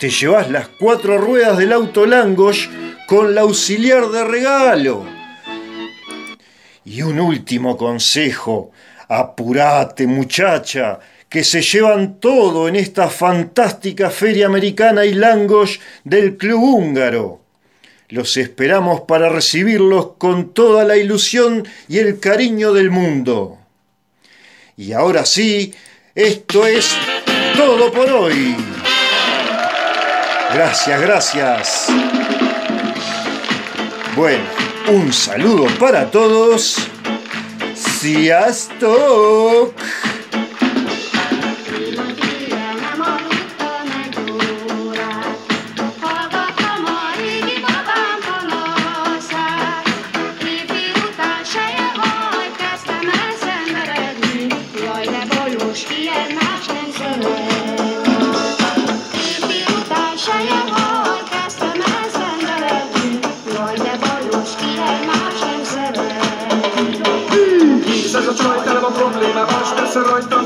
Te 0.01 0.09
llevas 0.09 0.51
las 0.51 0.69
cuatro 0.69 1.19
ruedas 1.19 1.59
del 1.59 1.75
auto 1.75 2.07
Langosh 2.07 2.67
con 3.07 3.35
la 3.35 3.43
auxiliar 3.43 4.09
de 4.09 4.25
regalo. 4.25 5.18
Y 6.91 7.03
un 7.03 7.21
último 7.21 7.77
consejo, 7.77 8.71
apurate 9.09 10.07
muchacha, 10.07 10.99
que 11.29 11.45
se 11.45 11.61
llevan 11.61 12.19
todo 12.19 12.67
en 12.67 12.77
esta 12.77 13.11
fantástica 13.11 14.09
feria 14.09 14.47
americana 14.47 15.05
y 15.05 15.13
Langosh 15.13 15.81
del 16.05 16.39
Club 16.39 16.63
Húngaro. 16.63 17.41
Los 18.09 18.39
esperamos 18.39 19.03
para 19.03 19.29
recibirlos 19.29 20.13
con 20.17 20.55
toda 20.55 20.85
la 20.85 20.97
ilusión 20.97 21.69
y 21.89 21.99
el 21.99 22.21
cariño 22.21 22.73
del 22.73 22.91
mundo. 22.91 23.59
Y 24.79 24.93
ahora 24.93 25.27
sí, 25.27 25.75
esto 26.15 26.67
es 26.67 26.97
todo 27.55 27.93
por 27.93 28.09
hoy. 28.09 28.57
Gracias, 30.55 31.01
gracias. 31.03 31.87
Bueno, 34.17 34.58
un 34.91 35.13
saludo 35.13 35.67
para 35.79 36.11
todos. 36.11 36.79
Sziasztok! 37.75 39.75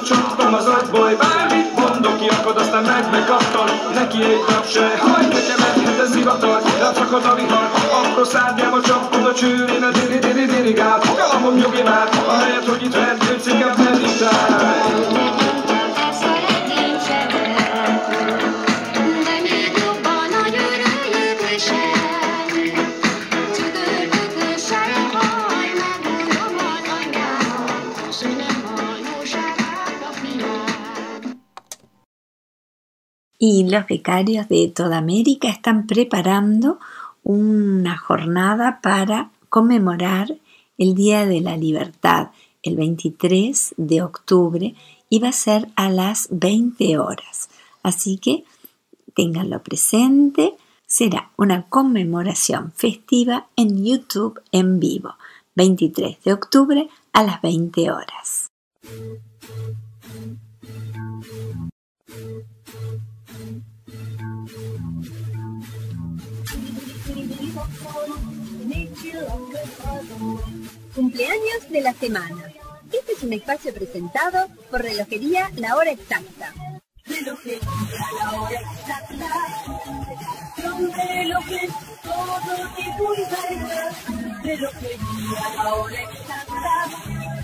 Csaptam 0.05 0.55
az 0.55 0.67
agyboly 0.67 1.15
Bármit 1.15 1.75
mondok, 1.77 2.19
kiakad, 2.19 2.57
aztán 2.57 2.83
meg 2.83 3.11
megkaptam 3.11 3.67
Neki 3.95 4.23
egy 4.23 4.45
nap 4.49 4.67
se, 4.67 4.99
hagyd 4.99 5.33
nekem 5.33 5.67
egy 5.75 5.83
minden 5.83 6.07
zivatar 6.07 6.63
Lefakad 6.81 7.25
a 7.25 7.35
vihar, 7.35 7.71
apró 8.03 8.25
szárnyába 8.25 8.81
csapkod 8.81 9.25
a 9.27 9.35
csőrén 9.35 9.83
A 9.83 9.91
diri 9.91 10.19
diri 10.19 10.45
dirigál, 10.45 11.01
kalamom 11.17 11.55
nyugi 11.55 11.83
már 11.83 12.09
Ahelyett, 12.27 12.69
hogy 12.69 12.83
itt 12.83 12.95
verdőt 12.95 13.47
inkább 13.47 13.77
Y 33.45 33.69
los 33.69 33.89
becarios 33.89 34.47
de 34.47 34.69
toda 34.69 34.99
América 34.99 35.49
están 35.49 35.89
preparando 35.89 36.79
una 37.25 37.99
jornada 37.99 38.79
para 38.81 39.33
conmemorar 39.49 40.39
el 40.79 40.95
Día 40.95 41.27
de 41.27 41.41
la 41.41 41.57
Libertad, 41.57 42.29
el 42.63 42.77
23 42.77 43.75
de 43.77 44.01
octubre, 44.01 44.77
y 45.09 45.19
va 45.19 45.31
a 45.31 45.33
ser 45.33 45.67
a 45.75 45.91
las 45.91 46.29
20 46.31 46.99
horas. 46.99 47.49
Así 47.83 48.17
que 48.19 48.45
ténganlo 49.13 49.61
presente, 49.61 50.55
será 50.87 51.33
una 51.37 51.69
conmemoración 51.69 52.71
festiva 52.77 53.49
en 53.57 53.85
YouTube 53.85 54.41
en 54.53 54.79
vivo, 54.79 55.17
23 55.57 56.23
de 56.23 56.33
octubre 56.33 56.89
a 57.13 57.25
las 57.25 57.43
20 57.43 57.91
horas. 57.91 58.53
Cumpleaños 70.95 71.71
de 71.71 71.81
la 71.81 71.93
semana. 71.95 72.53
Este 72.93 73.13
es 73.13 73.23
un 73.23 73.33
espacio 73.33 73.73
presentado 73.73 74.49
por 74.71 74.83
Relojería 74.83 75.51
La 75.57 75.77
Hora 75.77 75.91
Exacta. 75.91 76.53
Relojería 77.07 77.61
La 78.21 78.41
Hora 78.41 78.61
Exacta. 78.61 79.29
Son 80.61 80.93
relojes, 80.93 81.71
todo 82.03 82.41
tipo 82.77 83.15
y 83.15 83.23
variedad. 83.23 83.93
Relojería 84.43 85.55
La 85.57 85.75
Hora 85.75 86.03
Exacta. 86.03 87.42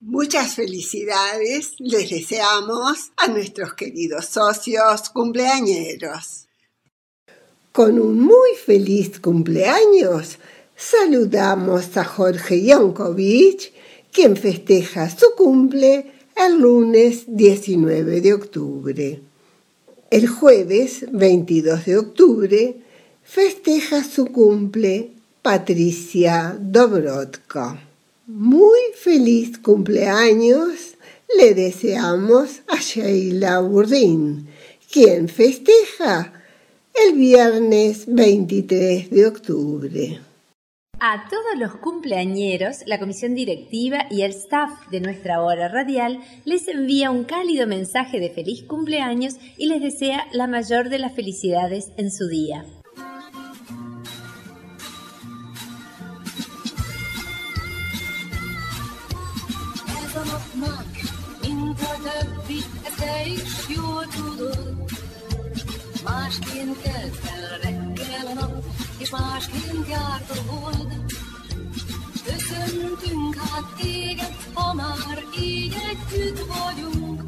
Muchas 0.00 0.54
felicidades 0.54 1.74
les 1.78 2.10
deseamos 2.10 3.12
a 3.16 3.28
nuestros 3.28 3.74
queridos 3.74 4.26
socios 4.26 5.10
cumpleañeros. 5.10 6.48
Con 7.72 7.98
un 7.98 8.20
muy 8.20 8.50
feliz 8.66 9.18
cumpleaños 9.20 10.38
saludamos 10.76 11.96
a 11.96 12.04
Jorge 12.04 12.62
Yankovic, 12.62 13.72
quien 14.12 14.36
festeja 14.36 15.08
su 15.08 15.26
cumple 15.36 16.12
el 16.36 16.60
lunes 16.60 17.24
19 17.28 18.20
de 18.20 18.34
octubre. 18.34 19.31
El 20.12 20.28
jueves 20.28 21.06
22 21.10 21.86
de 21.86 21.96
octubre 21.96 22.76
festeja 23.24 24.04
su 24.04 24.26
cumple 24.26 25.12
Patricia 25.40 26.54
Dobrodko. 26.60 27.78
Muy 28.26 28.78
feliz 28.94 29.56
cumpleaños 29.56 30.98
le 31.40 31.54
deseamos 31.54 32.60
a 32.68 32.76
Sheila 32.78 33.60
Burdín, 33.60 34.48
quien 34.92 35.30
festeja 35.30 36.34
el 36.92 37.14
viernes 37.14 38.04
23 38.06 39.08
de 39.08 39.26
octubre. 39.26 40.20
A 41.04 41.24
todos 41.28 41.58
los 41.58 41.74
cumpleañeros, 41.80 42.84
la 42.86 43.00
comisión 43.00 43.34
directiva 43.34 44.06
y 44.08 44.22
el 44.22 44.30
staff 44.30 44.88
de 44.88 45.00
nuestra 45.00 45.42
hora 45.42 45.66
radial 45.66 46.20
les 46.44 46.68
envía 46.68 47.10
un 47.10 47.24
cálido 47.24 47.66
mensaje 47.66 48.20
de 48.20 48.30
feliz 48.30 48.62
cumpleaños 48.62 49.34
y 49.58 49.66
les 49.66 49.82
desea 49.82 50.28
la 50.30 50.46
mayor 50.46 50.90
de 50.90 51.00
las 51.00 51.12
felicidades 51.12 51.90
en 51.96 52.12
su 52.12 52.28
día. 52.28 52.64
Hát 73.52 73.74
téged, 73.80 74.36
ha 74.54 74.74
már 74.74 75.24
így 75.40 75.76
együtt 75.90 76.38
vagyunk. 76.38 77.22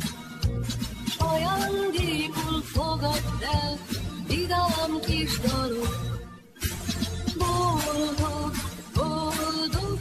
Ajándékul 1.19 2.63
fogadd 2.63 3.43
el, 3.43 3.79
vidám 4.27 5.01
kis 5.07 5.39
dalok. 5.41 5.97
Boldog, 7.39 8.53
boldog, 8.95 9.99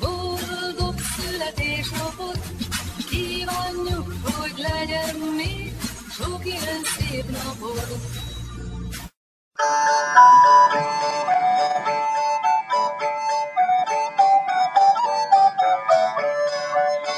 boldog 0.00 0.94
születésnapot, 1.16 2.38
kívánjuk, 3.10 4.12
hogy 4.22 4.54
legyen 4.56 5.16
még 5.36 5.72
sok 6.10 6.46
ilyen 6.46 6.82
szép 6.98 7.24
napod. 7.30 8.24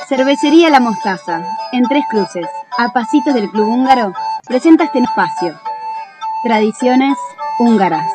Cervecería 0.09 0.71
La 0.71 0.81
Mostaza, 0.81 1.45
en 1.71 1.85
Tres 1.87 2.03
Cruces, 2.09 2.47
a 2.79 2.95
pasitos 2.95 3.35
del 3.35 3.51
Club 3.51 3.69
Húngaro, 3.69 4.15
presenta 4.47 4.85
este 4.85 5.01
espacio. 5.01 5.61
Tradiciones 6.43 7.19
húngaras. 7.59 8.11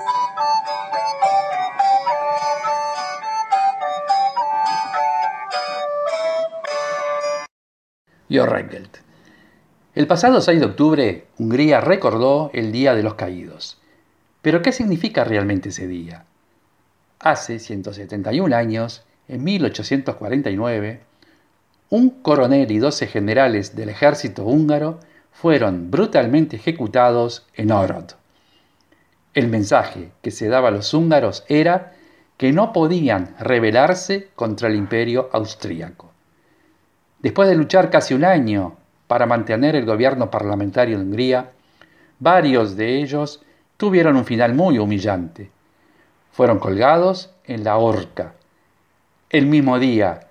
Jorrengelt. 8.28 8.98
El 9.94 10.08
pasado 10.08 10.42
6 10.42 10.62
de 10.62 10.66
octubre, 10.66 11.28
Hungría 11.38 11.80
recordó 11.80 12.50
el 12.56 12.72
Día 12.72 12.96
de 12.96 13.04
los 13.04 13.14
Caídos. 13.14 13.80
Pero 14.42 14.64
¿qué 14.64 14.72
significa 14.72 15.26
realmente 15.26 15.70
ese 15.70 15.88
día? 15.88 16.26
Hace 17.20 17.60
171 17.60 18.56
años, 18.56 19.06
en 19.28 19.44
1849, 19.44 21.13
un 21.94 22.10
coronel 22.10 22.72
y 22.72 22.80
12 22.80 23.06
generales 23.06 23.76
del 23.76 23.90
ejército 23.90 24.46
húngaro 24.46 25.00
fueron 25.32 25.92
brutalmente 25.92 26.56
ejecutados 26.56 27.46
en 27.54 27.72
Orod. 27.72 28.14
El 29.36 29.48
mensaje 29.48 30.10
que 30.24 30.32
se 30.32 30.48
daba 30.48 30.70
a 30.70 30.72
los 30.72 30.92
húngaros 30.96 31.46
era 31.48 31.94
que 32.38 32.52
no 32.52 32.74
podían 32.74 33.36
rebelarse 33.40 34.30
contra 34.34 34.70
el 34.70 34.76
imperio 34.76 35.30
austríaco. 35.34 36.12
Después 37.20 37.48
de 37.48 37.54
luchar 37.54 37.92
casi 37.92 38.16
un 38.16 38.26
año 38.26 38.76
para 39.06 39.28
mantener 39.28 39.76
el 39.76 39.86
gobierno 39.86 40.32
parlamentario 40.32 40.98
de 40.98 41.04
Hungría, 41.04 41.52
varios 42.18 42.76
de 42.76 43.04
ellos 43.04 43.44
tuvieron 43.78 44.16
un 44.16 44.26
final 44.26 44.56
muy 44.56 44.80
humillante. 44.80 45.52
Fueron 46.32 46.58
colgados 46.58 47.36
en 47.46 47.64
la 47.64 47.78
horca. 47.78 48.34
El 49.30 49.46
mismo 49.46 49.78
día, 49.78 50.22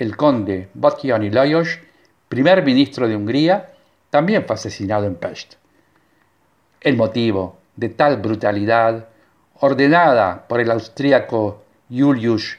el 0.00 0.16
conde 0.16 0.70
Botkiani 0.72 1.28
Lajos, 1.28 1.78
primer 2.26 2.64
ministro 2.64 3.06
de 3.06 3.14
Hungría, 3.14 3.72
también 4.08 4.46
fue 4.46 4.54
asesinado 4.54 5.04
en 5.04 5.14
Pest. 5.14 5.56
El 6.80 6.96
motivo 6.96 7.58
de 7.76 7.90
tal 7.90 8.16
brutalidad, 8.16 9.08
ordenada 9.60 10.48
por 10.48 10.58
el 10.58 10.70
austríaco 10.70 11.64
Julius 11.90 12.56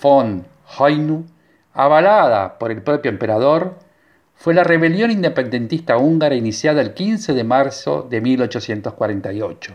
von 0.00 0.46
Heunu, 0.78 1.26
avalada 1.72 2.60
por 2.60 2.70
el 2.70 2.80
propio 2.80 3.10
emperador, 3.10 3.74
fue 4.36 4.54
la 4.54 4.62
rebelión 4.62 5.10
independentista 5.10 5.96
húngara 5.96 6.36
iniciada 6.36 6.80
el 6.80 6.94
15 6.94 7.34
de 7.34 7.42
marzo 7.42 8.06
de 8.08 8.20
1848. 8.20 9.72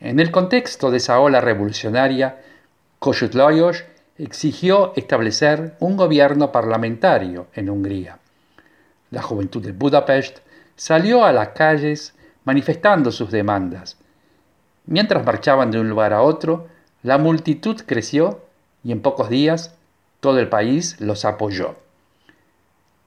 En 0.00 0.18
el 0.18 0.30
contexto 0.30 0.90
de 0.90 0.96
esa 0.96 1.20
ola 1.20 1.42
revolucionaria, 1.42 2.38
Kossuth 2.98 3.34
Lajos 3.34 3.84
exigió 4.18 4.92
establecer 4.96 5.76
un 5.78 5.96
gobierno 5.96 6.52
parlamentario 6.52 7.48
en 7.54 7.68
Hungría. 7.68 8.18
La 9.10 9.22
juventud 9.22 9.62
de 9.62 9.72
Budapest 9.72 10.38
salió 10.74 11.24
a 11.24 11.32
las 11.32 11.48
calles 11.48 12.14
manifestando 12.44 13.12
sus 13.12 13.30
demandas. 13.30 13.96
Mientras 14.86 15.24
marchaban 15.24 15.70
de 15.70 15.80
un 15.80 15.88
lugar 15.88 16.12
a 16.12 16.22
otro, 16.22 16.68
la 17.02 17.18
multitud 17.18 17.80
creció 17.84 18.40
y 18.82 18.92
en 18.92 19.00
pocos 19.00 19.28
días 19.28 19.74
todo 20.20 20.38
el 20.38 20.48
país 20.48 21.00
los 21.00 21.24
apoyó. 21.24 21.76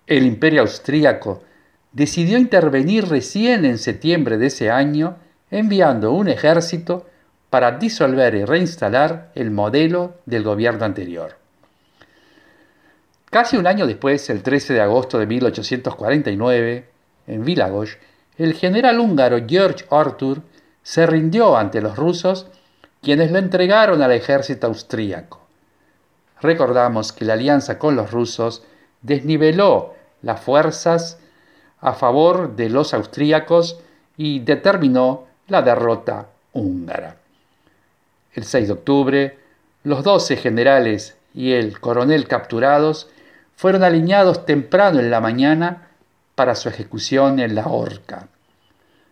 El 0.07 0.25
imperio 0.25 0.61
austríaco 0.61 1.43
decidió 1.91 2.37
intervenir 2.37 3.07
recién 3.07 3.65
en 3.65 3.77
septiembre 3.77 4.37
de 4.37 4.47
ese 4.47 4.69
año 4.69 5.17
enviando 5.49 6.11
un 6.11 6.27
ejército 6.27 7.07
para 7.49 7.71
disolver 7.71 8.35
y 8.35 8.45
reinstalar 8.45 9.31
el 9.35 9.51
modelo 9.51 10.15
del 10.25 10.43
gobierno 10.43 10.85
anterior. 10.85 11.35
Casi 13.29 13.57
un 13.57 13.67
año 13.67 13.85
después, 13.85 14.29
el 14.29 14.41
13 14.41 14.73
de 14.73 14.81
agosto 14.81 15.19
de 15.19 15.27
1849, 15.27 16.89
en 17.27 17.45
Vilagos, 17.45 17.97
el 18.37 18.53
general 18.53 18.99
húngaro 18.99 19.39
George 19.47 19.85
Arthur 19.91 20.41
se 20.81 21.05
rindió 21.05 21.55
ante 21.55 21.81
los 21.81 21.95
rusos, 21.95 22.47
quienes 23.01 23.31
lo 23.31 23.37
entregaron 23.37 24.01
al 24.01 24.11
ejército 24.11 24.67
austríaco. 24.67 25.41
Recordamos 26.41 27.13
que 27.13 27.25
la 27.25 27.33
alianza 27.33 27.77
con 27.77 27.95
los 27.95 28.11
rusos 28.11 28.63
desniveló 29.01 29.93
las 30.21 30.39
fuerzas 30.41 31.19
a 31.81 31.93
favor 31.93 32.55
de 32.55 32.69
los 32.69 32.93
austríacos 32.93 33.79
y 34.17 34.39
determinó 34.39 35.27
la 35.47 35.61
derrota 35.61 36.27
húngara. 36.53 37.18
El 38.33 38.43
6 38.43 38.67
de 38.67 38.73
octubre, 38.73 39.39
los 39.83 40.03
12 40.03 40.37
generales 40.37 41.17
y 41.33 41.53
el 41.53 41.79
coronel 41.79 42.27
capturados 42.27 43.09
fueron 43.55 43.83
alineados 43.83 44.45
temprano 44.45 44.99
en 44.99 45.09
la 45.11 45.19
mañana 45.19 45.89
para 46.35 46.55
su 46.55 46.69
ejecución 46.69 47.39
en 47.39 47.55
la 47.55 47.67
horca. 47.67 48.27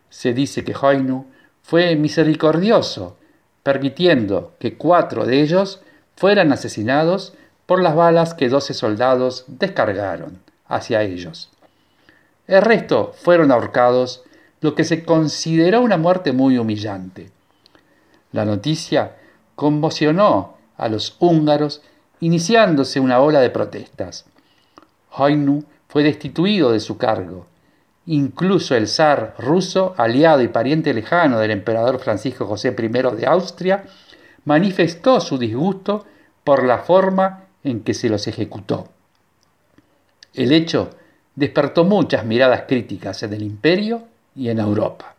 Se 0.09 0.33
dice 0.33 0.63
que 0.63 0.75
Hoynu 0.79 1.25
fue 1.63 1.95
misericordioso, 1.95 3.17
permitiendo 3.63 4.53
que 4.59 4.77
cuatro 4.77 5.25
de 5.25 5.41
ellos 5.41 5.81
fueran 6.15 6.53
asesinados 6.53 7.33
por 7.65 7.81
las 7.81 7.95
balas 7.95 8.33
que 8.33 8.47
doce 8.47 8.73
soldados 8.73 9.43
descargaron 9.47 10.39
hacia 10.67 11.01
ellos. 11.01 11.49
El 12.47 12.61
resto 12.61 13.13
fueron 13.21 13.51
ahorcados, 13.51 14.23
lo 14.61 14.73
que 14.73 14.85
se 14.85 15.03
consideró 15.03 15.81
una 15.81 15.97
muerte 15.97 16.31
muy 16.31 16.57
humillante. 16.57 17.29
La 18.37 18.45
noticia 18.45 19.15
conmocionó 19.55 20.57
a 20.77 20.89
los 20.89 21.15
húngaros, 21.19 21.81
iniciándose 22.19 22.99
una 22.99 23.19
ola 23.19 23.39
de 23.39 23.49
protestas. 23.49 24.25
Hoynu 25.09 25.63
fue 25.87 26.03
destituido 26.03 26.71
de 26.71 26.79
su 26.79 26.99
cargo. 26.99 27.47
Incluso 28.05 28.75
el 28.75 28.87
zar 28.87 29.33
ruso, 29.39 29.95
aliado 29.97 30.43
y 30.43 30.49
pariente 30.49 30.93
lejano 30.93 31.39
del 31.39 31.49
emperador 31.49 31.97
Francisco 31.97 32.45
José 32.45 32.75
I 32.77 32.87
de 33.15 33.25
Austria, 33.25 33.85
manifestó 34.45 35.19
su 35.19 35.39
disgusto 35.39 36.05
por 36.43 36.63
la 36.63 36.77
forma 36.77 37.45
en 37.63 37.79
que 37.81 37.95
se 37.95 38.07
los 38.07 38.27
ejecutó. 38.27 38.87
El 40.35 40.51
hecho 40.51 40.91
despertó 41.33 41.85
muchas 41.85 42.23
miradas 42.23 42.65
críticas 42.67 43.23
en 43.23 43.33
el 43.33 43.41
imperio 43.41 44.03
y 44.35 44.49
en 44.49 44.59
Europa. 44.59 45.16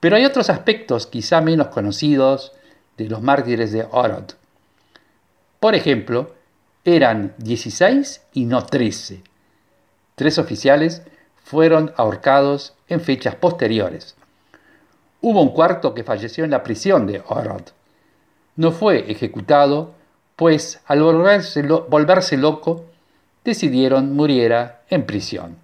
Pero 0.00 0.16
hay 0.16 0.24
otros 0.24 0.50
aspectos 0.50 1.06
quizá 1.06 1.40
menos 1.40 1.68
conocidos 1.68 2.52
de 2.96 3.08
los 3.08 3.22
mártires 3.22 3.72
de 3.72 3.86
Orod. 3.90 4.32
Por 5.60 5.74
ejemplo, 5.74 6.34
eran 6.84 7.34
16 7.38 8.22
y 8.32 8.44
no 8.44 8.64
13. 8.64 9.22
Tres 10.14 10.38
oficiales 10.38 11.02
fueron 11.44 11.92
ahorcados 11.96 12.74
en 12.88 13.00
fechas 13.00 13.34
posteriores. 13.34 14.14
Hubo 15.20 15.42
un 15.42 15.50
cuarto 15.50 15.94
que 15.94 16.04
falleció 16.04 16.44
en 16.44 16.50
la 16.50 16.62
prisión 16.62 17.06
de 17.06 17.22
Orod. 17.26 17.62
No 18.56 18.70
fue 18.70 19.10
ejecutado, 19.10 19.94
pues 20.36 20.80
al 20.86 21.02
volverse, 21.02 21.62
volverse 21.62 22.36
loco, 22.36 22.84
decidieron 23.44 24.14
muriera 24.14 24.82
en 24.90 25.06
prisión. 25.06 25.56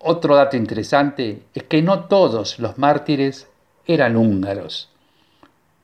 Otro 0.00 0.36
dato 0.36 0.56
interesante 0.56 1.42
es 1.54 1.64
que 1.64 1.82
no 1.82 2.04
todos 2.04 2.60
los 2.60 2.78
mártires 2.78 3.48
eran 3.84 4.16
húngaros. 4.16 4.90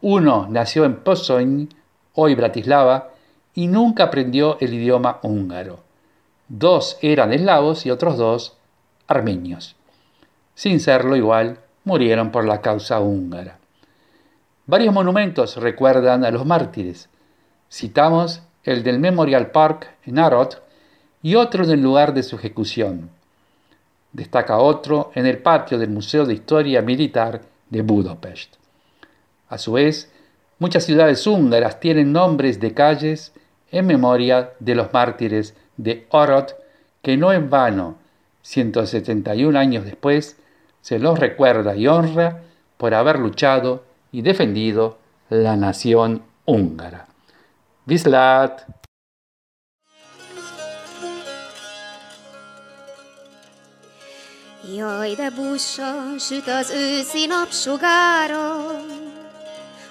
Uno 0.01 0.47
nació 0.49 0.85
en 0.85 0.97
Pozoń, 0.97 1.69
hoy 2.15 2.35
Bratislava, 2.37 3.11
y 3.55 3.67
nunca 3.67 4.05
aprendió 4.05 4.57
el 4.61 4.75
idioma 4.75 5.19
húngaro. 5.23 5.81
Dos 6.49 6.99
eran 7.03 7.33
eslavos 7.33 7.87
y 7.87 7.91
otros 7.91 8.17
dos 8.17 8.57
armenios. 9.09 9.77
Sin 10.55 10.79
serlo 10.79 11.17
igual, 11.17 11.59
murieron 11.85 12.31
por 12.31 12.45
la 12.45 12.61
causa 12.61 13.01
húngara. 13.01 13.59
Varios 14.67 14.95
monumentos 14.95 15.57
recuerdan 15.57 16.25
a 16.25 16.31
los 16.31 16.47
mártires. 16.47 17.09
Citamos 17.71 18.43
el 18.63 18.83
del 18.83 18.99
Memorial 18.99 19.51
Park 19.51 19.89
en 20.05 20.19
Arod 20.19 20.55
y 21.23 21.35
otro 21.35 21.65
en 21.65 21.71
el 21.71 21.83
lugar 21.83 22.15
de 22.15 22.23
su 22.23 22.37
ejecución. 22.37 23.11
Destaca 24.15 24.59
otro 24.59 25.11
en 25.17 25.27
el 25.27 25.39
patio 25.39 25.77
del 25.77 25.91
Museo 25.91 26.25
de 26.25 26.35
Historia 26.35 26.81
Militar 26.83 27.41
de 27.69 27.83
Budapest. 27.83 28.55
A 29.49 29.59
su 29.59 29.73
vez, 29.73 30.11
muchas 30.61 30.85
ciudades 30.85 31.27
húngaras 31.27 31.81
tienen 31.81 32.13
nombres 32.13 32.61
de 32.61 32.73
calles 32.73 33.33
en 33.73 33.87
memoria 33.87 34.53
de 34.61 34.77
los 34.77 34.93
mártires 34.93 35.57
de 35.77 36.07
Orod, 36.11 36.53
que 37.03 37.17
no 37.17 37.33
en 37.33 37.51
vano, 37.51 37.97
171 38.43 39.59
años 39.59 39.85
después, 39.85 40.39
se 40.81 41.01
los 41.01 41.19
recuerda 41.19 41.75
y 41.75 41.89
honra 41.89 42.43
por 42.77 42.95
haber 42.95 43.19
luchado 43.19 43.85
y 44.13 44.23
defendido 44.23 44.99
la 45.29 45.57
nación 45.57 46.23
húngara. 46.45 47.09
Vislat! 47.85 48.84
Jaj, 54.73 55.15
de 55.15 55.31
bussan 55.31 56.19
süt 56.19 56.49
az 56.49 56.71
őszi 56.71 57.27
napsugára, 57.27 58.81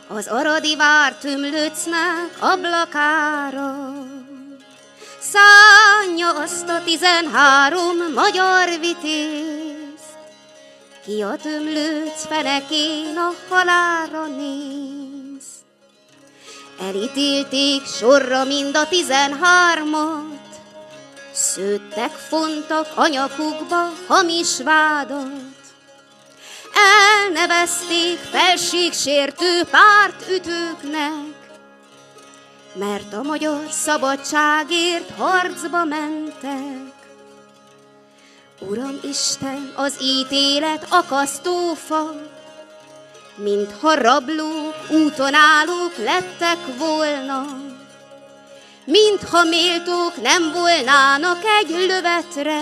az 0.08 0.28
aradi 0.28 0.76
vár 0.76 1.14
tümlöcnek 1.16 2.38
ablakára. 2.40 3.94
Szánja 5.20 6.30
azt 6.30 6.70
a 6.70 6.84
tizenhárom 6.84 7.98
magyar 8.14 8.70
vitézt, 8.80 10.18
ki 11.06 11.22
a 11.22 11.36
tömlőc 11.36 12.26
fenekén 12.28 13.18
a 13.18 13.34
halára 13.50 14.26
néz. 14.26 15.46
Elítélték 16.80 17.86
sorra 17.86 18.44
mind 18.44 18.76
a 18.76 18.88
tizenhármat, 18.88 20.33
Szőttek, 21.34 22.12
fontak 22.12 22.88
a 22.96 23.08
nyakukba 23.08 23.90
hamis 24.08 24.62
vádat. 24.64 25.32
Elnevezték 26.74 28.18
felségsértő 28.18 29.62
pártütőknek, 29.72 31.52
mert 32.74 33.14
a 33.14 33.22
magyar 33.22 33.66
szabadságért 33.70 35.10
harcba 35.18 35.84
mentek. 35.84 36.92
Uram 38.60 39.00
Isten, 39.04 39.74
az 39.76 39.98
ítélet 40.02 40.88
akasztófa, 40.90 42.16
mintha 43.36 43.94
rablók, 43.94 44.76
úton 44.90 45.34
állók 45.34 45.98
lettek 45.98 46.78
volna, 46.78 47.63
mintha 48.86 49.44
méltók 49.44 50.22
nem 50.22 50.52
volnának 50.54 51.40
egy 51.62 51.70
lövetre. 51.70 52.62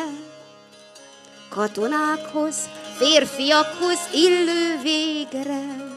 Katonákhoz, 1.50 2.56
férfiakhoz 2.98 4.00
illő 4.14 4.80
végre. 4.82 5.90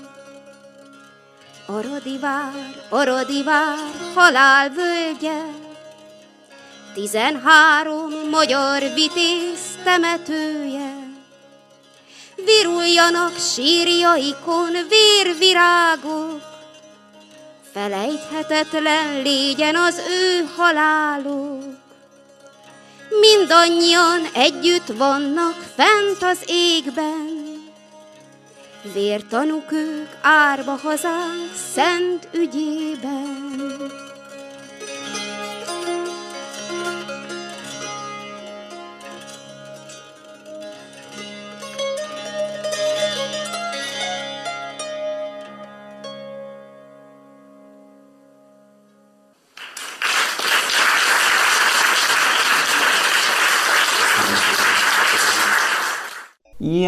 Aradi 1.67 2.19
vár, 2.19 2.87
aradi 2.91 3.43
vár, 3.43 3.79
halál 4.15 4.71
völgye, 4.71 5.63
Tizenhárom 6.95 8.11
magyar 8.31 8.83
vitéz 8.95 9.79
temetője. 9.85 11.05
Viruljanak 12.37 13.39
sírjaikon 13.39 14.73
vérvirágok, 14.89 16.54
Felejthetetlen 17.75 19.23
légyen 19.23 19.77
az 19.77 19.99
ő 19.99 20.49
haláluk. 20.57 21.63
Mindannyian 23.21 24.21
együtt 24.35 24.87
vannak 24.97 25.55
fent 25.77 26.23
az 26.23 26.39
égben, 26.47 27.45
Vértanúk 28.93 29.73
ők 29.73 30.09
árva 30.23 30.77
hazánk 30.83 31.55
szent 31.75 32.29
ügyében. 32.33 34.04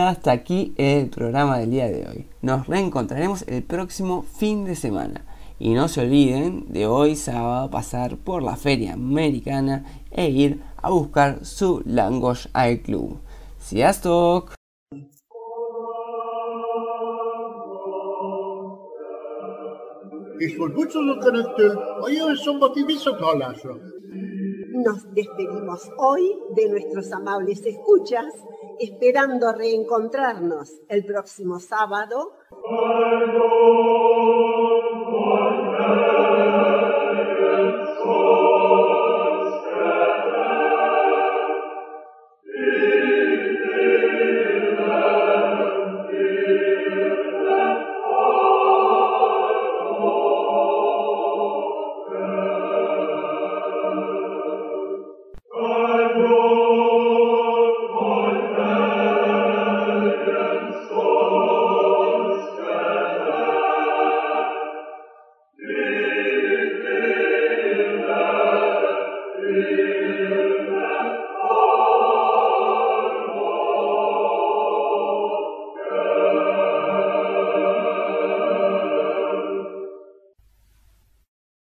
Hasta 0.07 0.31
aquí 0.31 0.73
el 0.77 1.11
programa 1.11 1.59
del 1.59 1.73
día 1.73 1.88
de 1.88 2.07
hoy. 2.07 2.27
Nos 2.40 2.69
reencontraremos 2.69 3.42
el 3.49 3.64
próximo 3.64 4.23
fin 4.23 4.64
de 4.64 4.77
semana. 4.77 5.25
Y 5.59 5.75
no 5.75 5.88
se 5.88 6.03
olviden 6.03 6.73
de 6.73 6.87
hoy 6.87 7.16
sábado 7.16 7.69
pasar 7.73 8.16
por 8.16 8.40
la 8.45 8.55
feria 8.55 8.92
americana 8.92 9.85
e 10.12 10.31
ir 10.31 10.62
a 10.77 10.90
buscar 10.90 11.45
su 11.45 11.83
Langosh 11.85 12.47
al 12.53 12.83
club. 12.83 13.19
Nos 24.85 25.03
despedimos 25.14 25.90
hoy 25.99 26.33
de 26.55 26.69
nuestros 26.69 27.11
amables 27.11 27.66
escuchas, 27.66 28.27
esperando 28.79 29.53
reencontrarnos 29.53 30.73
el 30.89 31.05
próximo 31.05 31.59
sábado. 31.61 32.33